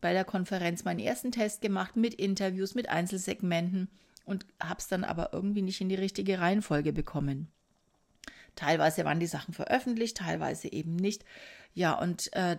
bei 0.00 0.12
der 0.12 0.24
Konferenz 0.24 0.84
meinen 0.84 1.00
ersten 1.00 1.32
Test 1.32 1.60
gemacht 1.62 1.96
mit 1.96 2.14
Interviews, 2.14 2.74
mit 2.74 2.88
Einzelsegmenten 2.88 3.88
und 4.24 4.46
habe 4.62 4.78
es 4.78 4.86
dann 4.86 5.02
aber 5.02 5.30
irgendwie 5.32 5.62
nicht 5.62 5.80
in 5.80 5.88
die 5.88 5.94
richtige 5.96 6.38
Reihenfolge 6.38 6.92
bekommen. 6.92 7.48
Teilweise 8.56 9.04
waren 9.04 9.20
die 9.20 9.26
Sachen 9.26 9.54
veröffentlicht, 9.54 10.18
teilweise 10.18 10.70
eben 10.72 10.96
nicht. 10.96 11.24
Ja, 11.72 11.98
und 11.98 12.32
äh, 12.34 12.56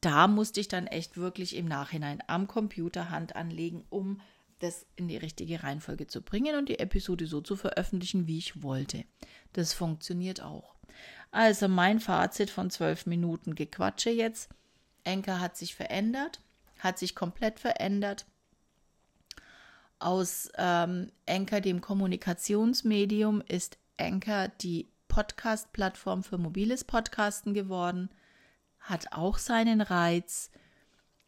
da 0.00 0.28
musste 0.28 0.60
ich 0.60 0.68
dann 0.68 0.86
echt 0.86 1.16
wirklich 1.16 1.56
im 1.56 1.66
Nachhinein 1.66 2.22
am 2.26 2.46
Computer 2.46 3.10
Hand 3.10 3.36
anlegen, 3.36 3.84
um 3.90 4.20
das 4.60 4.86
in 4.96 5.08
die 5.08 5.16
richtige 5.16 5.62
Reihenfolge 5.62 6.06
zu 6.06 6.22
bringen 6.22 6.56
und 6.56 6.68
die 6.68 6.78
Episode 6.78 7.26
so 7.26 7.40
zu 7.40 7.56
veröffentlichen, 7.56 8.26
wie 8.26 8.38
ich 8.38 8.62
wollte. 8.62 9.04
Das 9.52 9.72
funktioniert 9.72 10.42
auch. 10.42 10.74
Also 11.30 11.68
mein 11.68 12.00
Fazit 12.00 12.50
von 12.50 12.70
zwölf 12.70 13.06
Minuten 13.06 13.54
Gequatsche 13.54 14.10
jetzt. 14.10 14.48
Enker 15.04 15.40
hat 15.40 15.56
sich 15.56 15.74
verändert, 15.74 16.40
hat 16.78 16.98
sich 16.98 17.14
komplett 17.14 17.60
verändert. 17.60 18.26
Aus 20.00 20.48
ähm, 20.56 21.10
Anchor, 21.28 21.60
dem 21.60 21.80
Kommunikationsmedium, 21.80 23.42
ist 23.42 23.78
Anchor 23.96 24.48
die 24.60 24.86
Podcast-Plattform 25.08 26.22
für 26.22 26.38
mobiles 26.38 26.84
Podcasten 26.84 27.54
geworden, 27.54 28.10
hat 28.78 29.12
auch 29.12 29.38
seinen 29.38 29.80
Reiz. 29.80 30.50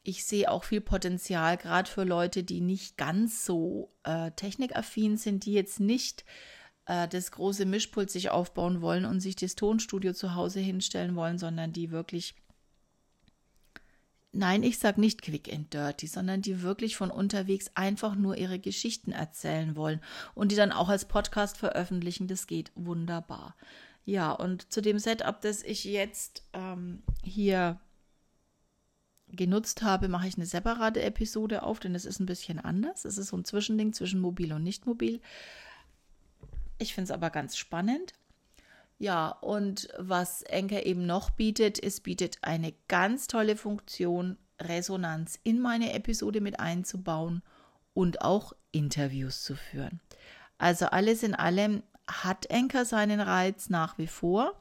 Ich 0.02 0.24
sehe 0.24 0.50
auch 0.50 0.64
viel 0.64 0.80
Potenzial, 0.80 1.56
gerade 1.56 1.90
für 1.90 2.04
Leute, 2.04 2.42
die 2.42 2.60
nicht 2.60 2.96
ganz 2.96 3.44
so 3.44 3.92
äh, 4.04 4.30
technikaffin 4.32 5.16
sind, 5.16 5.44
die 5.44 5.52
jetzt 5.52 5.80
nicht 5.80 6.24
äh, 6.86 7.06
das 7.08 7.30
große 7.32 7.66
Mischpult 7.66 8.10
sich 8.10 8.30
aufbauen 8.30 8.80
wollen 8.80 9.04
und 9.04 9.20
sich 9.20 9.36
das 9.36 9.54
Tonstudio 9.54 10.12
zu 10.12 10.34
Hause 10.34 10.60
hinstellen 10.60 11.16
wollen, 11.16 11.38
sondern 11.38 11.72
die 11.72 11.90
wirklich, 11.90 12.34
nein, 14.32 14.62
ich 14.62 14.78
sage 14.78 15.00
nicht 15.00 15.22
quick 15.22 15.52
and 15.52 15.72
dirty, 15.72 16.06
sondern 16.06 16.42
die 16.42 16.62
wirklich 16.62 16.96
von 16.96 17.10
unterwegs 17.10 17.70
einfach 17.74 18.14
nur 18.14 18.36
ihre 18.36 18.58
Geschichten 18.58 19.12
erzählen 19.12 19.76
wollen 19.76 20.00
und 20.34 20.52
die 20.52 20.56
dann 20.56 20.72
auch 20.72 20.88
als 20.88 21.06
Podcast 21.06 21.56
veröffentlichen. 21.58 22.28
Das 22.28 22.46
geht 22.46 22.72
wunderbar. 22.74 23.56
Ja, 24.04 24.32
und 24.32 24.72
zu 24.72 24.80
dem 24.80 24.98
Setup, 24.98 25.40
das 25.40 25.62
ich 25.62 25.84
jetzt 25.84 26.44
ähm, 26.52 27.02
hier 27.22 27.78
genutzt 29.28 29.82
habe, 29.82 30.08
mache 30.08 30.26
ich 30.26 30.36
eine 30.36 30.46
separate 30.46 31.02
Episode 31.02 31.62
auf, 31.62 31.80
denn 31.80 31.94
es 31.94 32.04
ist 32.04 32.20
ein 32.20 32.26
bisschen 32.26 32.58
anders. 32.58 33.04
Es 33.04 33.18
ist 33.18 33.28
so 33.28 33.36
ein 33.36 33.44
Zwischending 33.44 33.92
zwischen 33.92 34.20
mobil 34.20 34.52
und 34.52 34.62
nicht 34.62 34.86
mobil. 34.86 35.20
Ich 36.78 36.94
finde 36.94 37.04
es 37.04 37.10
aber 37.10 37.30
ganz 37.30 37.56
spannend. 37.56 38.14
Ja, 39.00 39.30
und 39.30 39.88
was 39.96 40.42
Enker 40.42 40.84
eben 40.84 41.06
noch 41.06 41.30
bietet, 41.30 41.82
es 41.82 42.02
bietet 42.02 42.36
eine 42.42 42.74
ganz 42.86 43.28
tolle 43.28 43.56
Funktion, 43.56 44.36
Resonanz 44.60 45.40
in 45.42 45.58
meine 45.58 45.94
Episode 45.94 46.42
mit 46.42 46.60
einzubauen 46.60 47.42
und 47.94 48.20
auch 48.20 48.52
Interviews 48.72 49.42
zu 49.42 49.56
führen. 49.56 50.00
Also 50.58 50.84
alles 50.84 51.22
in 51.22 51.34
allem 51.34 51.82
hat 52.06 52.44
Enker 52.50 52.84
seinen 52.84 53.20
Reiz 53.20 53.70
nach 53.70 53.96
wie 53.96 54.06
vor. 54.06 54.52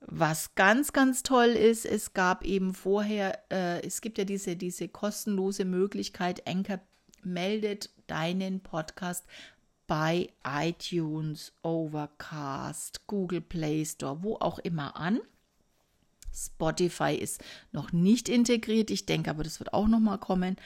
Was 0.00 0.54
ganz, 0.54 0.94
ganz 0.94 1.22
toll 1.22 1.48
ist, 1.48 1.84
es 1.84 2.14
gab 2.14 2.46
eben 2.46 2.72
vorher, 2.72 3.42
äh, 3.52 3.86
es 3.86 4.00
gibt 4.00 4.16
ja 4.16 4.24
diese, 4.24 4.56
diese 4.56 4.88
kostenlose 4.88 5.66
Möglichkeit, 5.66 6.48
Anchor 6.48 6.80
meldet 7.22 7.90
deinen 8.06 8.60
Podcast 8.60 9.26
bei 9.86 10.28
iTunes, 10.44 11.52
Overcast, 11.62 13.06
Google 13.06 13.40
Play 13.40 13.84
Store, 13.84 14.22
wo 14.22 14.36
auch 14.36 14.58
immer 14.58 14.96
an. 14.96 15.20
Spotify 16.34 17.14
ist 17.14 17.42
noch 17.72 17.92
nicht 17.92 18.28
integriert, 18.28 18.90
ich 18.90 19.06
denke 19.06 19.30
aber, 19.30 19.42
das 19.42 19.58
wird 19.58 19.72
auch 19.72 19.88
noch 19.88 20.00
mal 20.00 20.18
kommen. 20.18 20.56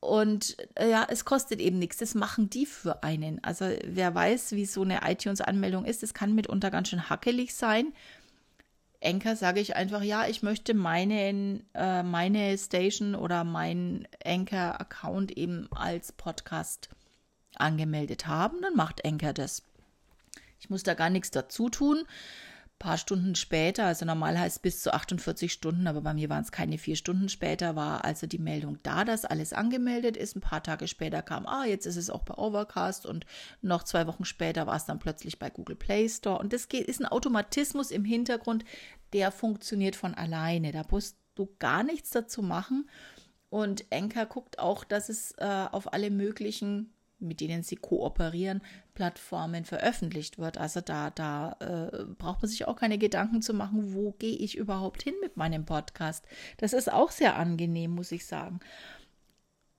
Und 0.00 0.56
äh, 0.74 0.90
ja, 0.90 1.06
es 1.10 1.24
kostet 1.24 1.60
eben 1.60 1.78
nichts. 1.78 1.96
Das 1.96 2.14
machen 2.14 2.48
die 2.50 2.66
für 2.66 3.02
einen. 3.02 3.42
Also 3.42 3.66
wer 3.84 4.14
weiß, 4.14 4.52
wie 4.52 4.66
so 4.66 4.82
eine 4.82 5.00
iTunes-Anmeldung 5.04 5.84
ist, 5.84 6.02
das 6.02 6.14
kann 6.14 6.34
mitunter 6.34 6.70
ganz 6.70 6.88
schön 6.88 7.08
hackelig 7.08 7.54
sein. 7.54 7.92
Anchor 9.02 9.36
sage 9.36 9.60
ich 9.60 9.76
einfach, 9.76 10.02
ja, 10.02 10.26
ich 10.26 10.42
möchte 10.42 10.74
meinen, 10.74 11.64
äh, 11.74 12.02
meine 12.02 12.56
Station 12.56 13.14
oder 13.14 13.44
meinen 13.44 14.06
Anchor-Account 14.24 15.36
eben 15.36 15.70
als 15.72 16.12
Podcast 16.12 16.88
angemeldet 17.60 18.26
haben. 18.26 18.60
Dann 18.62 18.74
macht 18.74 19.04
Anchor 19.04 19.32
das. 19.32 19.62
Ich 20.60 20.70
muss 20.70 20.82
da 20.82 20.94
gar 20.94 21.10
nichts 21.10 21.30
dazu 21.30 21.68
tun 21.68 22.06
paar 22.78 22.98
Stunden 22.98 23.34
später, 23.34 23.84
also 23.84 24.04
normal 24.04 24.38
heißt 24.38 24.60
bis 24.60 24.82
zu 24.82 24.92
48 24.92 25.52
Stunden, 25.52 25.86
aber 25.86 26.02
bei 26.02 26.12
mir 26.12 26.28
waren 26.28 26.42
es 26.42 26.52
keine 26.52 26.76
vier 26.76 26.96
Stunden 26.96 27.28
später, 27.28 27.74
war 27.74 28.04
also 28.04 28.26
die 28.26 28.38
Meldung 28.38 28.78
da, 28.82 29.04
dass 29.04 29.24
alles 29.24 29.54
angemeldet 29.54 30.16
ist. 30.16 30.36
Ein 30.36 30.42
paar 30.42 30.62
Tage 30.62 30.86
später 30.86 31.22
kam, 31.22 31.46
ah, 31.46 31.64
jetzt 31.64 31.86
ist 31.86 31.96
es 31.96 32.10
auch 32.10 32.22
bei 32.22 32.34
Overcast 32.34 33.06
und 33.06 33.24
noch 33.62 33.82
zwei 33.82 34.06
Wochen 34.06 34.26
später 34.26 34.66
war 34.66 34.76
es 34.76 34.84
dann 34.84 34.98
plötzlich 34.98 35.38
bei 35.38 35.48
Google 35.48 35.76
Play 35.76 36.08
Store. 36.08 36.38
Und 36.38 36.52
das 36.52 36.68
geht, 36.68 36.86
ist 36.86 37.00
ein 37.00 37.06
Automatismus 37.06 37.90
im 37.90 38.04
Hintergrund, 38.04 38.64
der 39.14 39.30
funktioniert 39.30 39.96
von 39.96 40.14
alleine. 40.14 40.72
Da 40.72 40.82
musst 40.90 41.16
du 41.34 41.48
gar 41.58 41.82
nichts 41.82 42.10
dazu 42.10 42.42
machen. 42.42 42.90
Und 43.48 43.90
Enker 43.90 44.26
guckt 44.26 44.58
auch, 44.58 44.84
dass 44.84 45.08
es 45.08 45.32
äh, 45.38 45.66
auf 45.70 45.92
alle 45.94 46.10
möglichen 46.10 46.92
mit 47.18 47.40
denen 47.40 47.62
sie 47.62 47.76
kooperieren, 47.76 48.62
Plattformen 48.94 49.64
veröffentlicht 49.64 50.38
wird. 50.38 50.58
Also 50.58 50.80
da, 50.80 51.10
da 51.10 51.56
äh, 51.60 52.04
braucht 52.04 52.42
man 52.42 52.50
sich 52.50 52.66
auch 52.66 52.76
keine 52.76 52.98
Gedanken 52.98 53.42
zu 53.42 53.54
machen, 53.54 53.94
wo 53.94 54.12
gehe 54.12 54.36
ich 54.36 54.56
überhaupt 54.56 55.02
hin 55.02 55.14
mit 55.22 55.36
meinem 55.36 55.64
Podcast. 55.64 56.24
Das 56.58 56.72
ist 56.72 56.92
auch 56.92 57.10
sehr 57.10 57.36
angenehm, 57.36 57.92
muss 57.92 58.12
ich 58.12 58.26
sagen. 58.26 58.60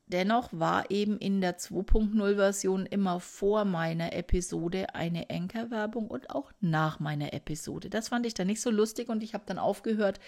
Dennoch 0.08 0.50
war 0.54 0.90
eben 0.90 1.18
in 1.18 1.42
der 1.42 1.58
2.0-Version 1.58 2.86
immer 2.86 3.20
vor 3.20 3.66
meiner 3.66 4.14
Episode 4.14 4.96
eine 4.96 5.30
Anchor-Werbung 5.30 6.08
und 6.08 6.30
auch 6.30 6.54
nach 6.62 7.02
meiner 7.02 7.34
Episode. 7.34 7.90
Das 7.90 8.08
fand 8.08 8.26
ich 8.26 8.34
dann 8.34 8.48
nicht 8.48 8.62
so 8.62 8.72
lustig 8.72 9.10
und 9.10 9.22
ich 9.22 9.34
habe 9.34 9.44
dann 9.46 9.60
aufgehört, 9.60 10.22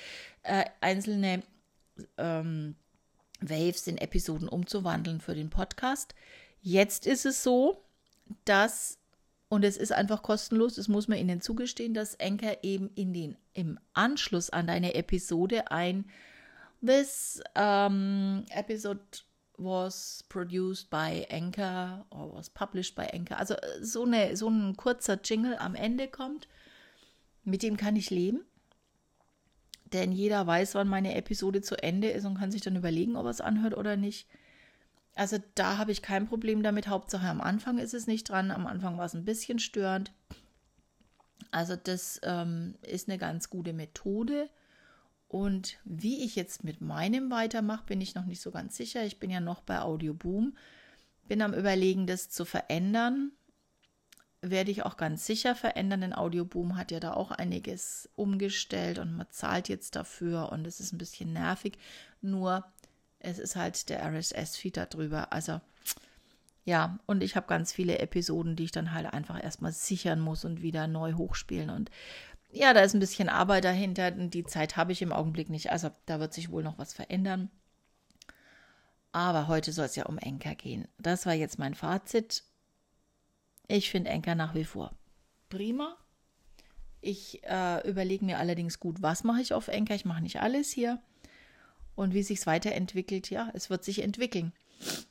äh, 0.44 0.66
einzelne 0.82 1.44
ähm, 2.18 2.75
Waves 3.39 3.88
in 3.88 3.98
Episoden 3.98 4.50
umzuwandeln 4.50 5.22
für 5.22 5.34
den 5.34 5.50
Podcast. 5.50 6.13
Jetzt 6.62 7.08
ist 7.08 7.25
es 7.25 7.44
so, 7.44 7.84
dass, 8.46 8.98
und 9.48 9.63
es 9.63 9.78
ist 9.78 9.92
einfach 9.92 10.22
kostenlos, 10.22 10.75
das 10.75 10.88
muss 10.88 11.08
man 11.08 11.18
Ihnen 11.18 11.42
zugestehen, 11.42 11.94
dass 11.94 12.16
Enker 12.16 12.63
eben 12.63 12.89
in 12.96 13.13
den, 13.13 13.38
im 13.54 13.80
Anschluss 13.94 14.50
an 14.50 14.68
deine 14.68 14.94
Episode 14.96 15.72
ein 15.72 16.06
This 16.82 17.42
um, 17.58 18.46
episode 18.51 19.01
was 19.58 20.24
produced 20.30 20.89
by 20.89 21.25
Anchor 21.30 22.06
or 22.10 22.34
was 22.34 22.50
published 22.50 22.96
by 22.96 23.08
Anchor. 23.13 23.38
Also 23.38 23.56
äh, 23.56 23.84
so, 23.84 24.06
eine, 24.06 24.36
so 24.38 24.50
ein 24.50 24.78
kurzer 24.78 25.20
Jingle 25.22 25.58
am 25.58 25.75
Ende 25.75 26.08
kommt, 26.08 26.48
mit 27.44 27.63
dem 27.63 27.75
kann 27.75 27.96
ich 27.96 28.10
leben. 28.10 28.46
Denn 29.92 30.12
jeder 30.12 30.46
weiß, 30.46 30.75
wann 30.75 30.88
meine 30.88 31.16
Episode 31.16 31.62
zu 31.62 31.82
Ende 31.82 32.10
ist 32.10 32.25
und 32.25 32.38
kann 32.38 32.51
sich 32.51 32.62
dann 32.62 32.75
überlegen, 32.75 33.16
ob 33.16 33.25
er 33.25 33.32
es 33.32 33.42
anhört 33.42 33.75
oder 33.75 33.98
nicht. 33.98 34.28
Also 35.16 35.38
da 35.56 35.78
habe 35.78 35.92
ich 35.92 36.01
kein 36.01 36.28
Problem 36.28 36.63
damit. 36.63 36.88
Hauptsache 36.88 37.28
am 37.28 37.42
Anfang 37.42 37.78
ist 37.78 37.94
es 37.94 38.08
nicht 38.08 38.30
dran. 38.30 38.51
Am 38.51 38.68
Anfang 38.68 38.98
war 38.98 39.06
es 39.06 39.13
ein 39.13 39.25
bisschen 39.25 39.60
störend. 39.60 40.12
Also 41.51 41.75
das 41.75 42.20
ähm, 42.24 42.75
ist 42.82 43.10
eine 43.10 43.18
ganz 43.18 43.50
gute 43.50 43.74
Methode. 43.74 44.50
Und 45.28 45.78
wie 45.86 46.24
ich 46.24 46.36
jetzt 46.36 46.63
mit 46.63 46.82
meinem 46.82 47.30
weitermache, 47.30 47.86
bin 47.86 48.01
ich 48.01 48.16
noch 48.16 48.25
nicht 48.25 48.42
so 48.42 48.51
ganz 48.51 48.75
sicher. 48.75 49.04
Ich 49.06 49.20
bin 49.20 49.30
ja 49.30 49.39
noch 49.39 49.62
bei 49.62 49.80
Audioboom. 49.80 50.58
Bin 51.28 51.42
am 51.42 51.54
Überlegen, 51.54 52.08
das 52.08 52.30
zu 52.30 52.46
verändern. 52.46 53.32
Werde 54.42 54.72
ich 54.72 54.86
auch 54.86 54.98
ganz 54.98 55.25
sicher 55.25 55.54
verändern, 55.54 56.01
denn 56.01 56.16
Audioboom 56.16 56.78
hat 56.78 56.92
ja 56.92 57.00
da 57.00 57.13
auch 57.13 57.32
einiges 57.32 58.10
umgestellt 58.16 58.98
und 58.98 59.16
man 59.16 59.28
zahlt 59.30 59.70
jetzt 59.70 59.96
dafür 59.96 60.51
und 60.51 60.66
es 60.66 60.80
ist 60.80 60.94
ein 60.94 60.98
bisschen 60.98 61.34
nervig. 61.34 61.78
Nur 62.22 62.66
es 63.20 63.40
ist 63.40 63.56
halt 63.56 63.90
der 63.90 64.04
RSS-Feed 64.06 64.78
darüber. 64.78 65.32
Also 65.34 65.62
ja, 66.66 67.00
und 67.06 67.24
ich 67.24 67.36
habe 67.36 67.48
ganz 67.48 67.72
viele 67.72 68.00
Episoden, 68.00 68.56
die 68.56 68.66
ich 68.66 68.72
dann 68.72 68.94
halt 68.94 69.08
einfach 69.08 69.44
erstmal 69.44 69.72
sichern 69.72 70.20
muss 70.20 70.46
und 70.46 70.62
wieder 70.62 70.88
neu 70.88 71.14
hochspielen. 71.14 71.70
Und 71.70 71.90
ja, 72.52 72.74
da 72.74 72.82
ist 72.82 72.94
ein 72.94 73.00
bisschen 73.00 73.30
Arbeit 73.30 73.64
dahinter 73.64 74.14
und 74.14 74.34
die 74.34 74.44
Zeit 74.44 74.78
habe 74.78 74.92
ich 74.92 75.02
im 75.02 75.12
Augenblick 75.12 75.50
nicht. 75.50 75.72
Also 75.72 75.90
da 76.06 76.20
wird 76.20 76.34
sich 76.34 76.52
wohl 76.52 76.64
noch 76.64 76.78
was 76.78 76.94
verändern. 76.94 77.50
Aber 79.12 79.48
heute 79.48 79.72
soll 79.72 79.86
es 79.86 79.96
ja 79.96 80.06
um 80.06 80.20
Enker 80.20 80.56
gehen. 80.56 80.88
Das 81.00 81.26
war 81.26 81.34
jetzt 81.34 81.58
mein 81.58 81.74
Fazit. 81.74 82.44
Ich 83.68 83.90
finde 83.90 84.12
Enker 84.12 84.36
nach 84.36 84.54
wie 84.54 84.66
vor 84.66 84.94
prima. 85.50 85.98
Ich 87.02 87.44
äh, 87.44 87.88
überlege 87.90 88.26
mir 88.26 88.40
allerdings 88.40 88.80
gut, 88.80 89.02
was 89.02 89.24
mache 89.24 89.42
ich 89.42 89.54
auf 89.54 89.68
Enker. 89.68 89.96
Ich 89.96 90.06
mache 90.06 90.22
nicht 90.22 90.42
alles 90.42 90.70
hier. 90.70 91.02
Und 92.00 92.13
wie 92.13 92.24
sich 92.24 92.39
es 92.39 92.48
weiterentwickelt, 92.48 93.29
ja, 93.29 93.51
es 93.53 93.70
wird 93.70 93.84
sich 93.84 94.03
entwickeln. 94.03 94.53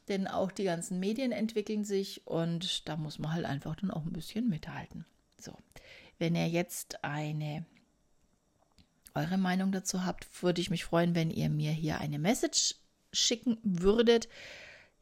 Denn 0.08 0.26
auch 0.26 0.50
die 0.50 0.64
ganzen 0.64 0.98
Medien 0.98 1.32
entwickeln 1.32 1.84
sich 1.84 2.26
und 2.26 2.88
da 2.88 2.96
muss 2.96 3.18
man 3.18 3.34
halt 3.34 3.44
einfach 3.44 3.76
dann 3.76 3.90
auch 3.90 4.06
ein 4.06 4.12
bisschen 4.14 4.48
mithalten. 4.48 5.04
So, 5.38 5.52
wenn 6.18 6.34
ihr 6.34 6.48
jetzt 6.48 7.04
eine 7.04 7.66
eure 9.14 9.36
Meinung 9.36 9.70
dazu 9.70 10.06
habt, 10.06 10.42
würde 10.42 10.62
ich 10.62 10.70
mich 10.70 10.86
freuen, 10.86 11.14
wenn 11.14 11.30
ihr 11.30 11.50
mir 11.50 11.72
hier 11.72 11.98
eine 11.98 12.18
Message 12.18 12.76
schicken 13.12 13.58
würdet. 13.62 14.30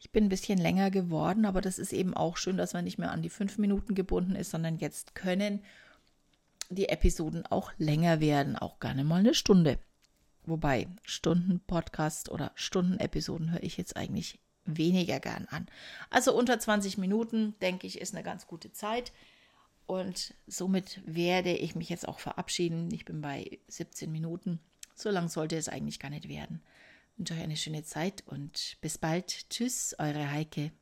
Ich 0.00 0.10
bin 0.10 0.24
ein 0.24 0.28
bisschen 0.28 0.58
länger 0.58 0.90
geworden, 0.90 1.44
aber 1.44 1.60
das 1.60 1.78
ist 1.78 1.92
eben 1.92 2.14
auch 2.14 2.36
schön, 2.36 2.56
dass 2.56 2.72
man 2.74 2.82
nicht 2.82 2.98
mehr 2.98 3.12
an 3.12 3.22
die 3.22 3.30
fünf 3.30 3.58
Minuten 3.58 3.94
gebunden 3.94 4.34
ist, 4.34 4.50
sondern 4.50 4.78
jetzt 4.78 5.14
können 5.14 5.62
die 6.68 6.88
Episoden 6.88 7.46
auch 7.46 7.70
länger 7.78 8.18
werden, 8.18 8.56
auch 8.56 8.80
gerne 8.80 9.04
mal 9.04 9.20
eine 9.20 9.34
Stunde. 9.34 9.78
Wobei 10.46 10.88
Stunden-Podcast 11.04 12.30
oder 12.30 12.52
Stunden-Episoden 12.54 13.52
höre 13.52 13.62
ich 13.62 13.76
jetzt 13.76 13.96
eigentlich 13.96 14.38
weniger 14.64 15.20
gern 15.20 15.46
an. 15.50 15.66
Also 16.10 16.36
unter 16.36 16.58
20 16.58 16.98
Minuten, 16.98 17.54
denke 17.60 17.86
ich, 17.86 18.00
ist 18.00 18.14
eine 18.14 18.24
ganz 18.24 18.46
gute 18.46 18.72
Zeit. 18.72 19.12
Und 19.86 20.34
somit 20.46 21.00
werde 21.04 21.52
ich 21.52 21.74
mich 21.74 21.88
jetzt 21.88 22.08
auch 22.08 22.18
verabschieden. 22.18 22.90
Ich 22.92 23.04
bin 23.04 23.20
bei 23.20 23.58
17 23.68 24.10
Minuten. 24.10 24.60
So 24.94 25.10
lang 25.10 25.28
sollte 25.28 25.56
es 25.56 25.68
eigentlich 25.68 26.00
gar 26.00 26.10
nicht 26.10 26.28
werden. 26.28 26.62
Ich 27.12 27.18
wünsche 27.18 27.34
euch 27.34 27.42
eine 27.42 27.56
schöne 27.56 27.82
Zeit 27.82 28.24
und 28.26 28.76
bis 28.80 28.98
bald. 28.98 29.48
Tschüss, 29.50 29.94
eure 29.98 30.30
Heike. 30.30 30.72